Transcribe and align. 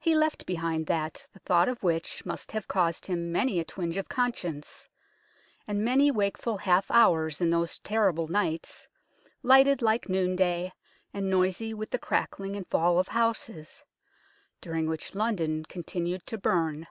He 0.00 0.14
left 0.14 0.46
behind 0.46 0.86
that 0.86 1.26
the 1.32 1.40
thought 1.40 1.68
of 1.68 1.82
which 1.82 2.24
must 2.24 2.52
have 2.52 2.68
caused 2.68 3.06
him 3.06 3.32
many 3.32 3.58
a 3.58 3.64
twinge 3.64 3.96
of 3.96 4.08
conscience, 4.08 4.86
and 5.66 5.84
many 5.84 6.12
wakeful 6.12 6.58
half 6.58 6.88
hours 6.92 7.40
in 7.40 7.50
those 7.50 7.80
terrible 7.80 8.28
nights, 8.28 8.86
lighted 9.42 9.82
like 9.82 10.08
noon 10.08 10.36
day 10.36 10.70
and 11.12 11.28
noisy 11.28 11.74
with 11.74 11.90
the 11.90 11.98
crackling 11.98 12.54
and 12.54 12.68
fall 12.68 13.00
of 13.00 13.08
houses, 13.08 13.82
during 14.60 14.86
which 14.86 15.12
London 15.12 15.64
continued 15.64 16.24
to 16.28 16.38
burn. 16.38 16.86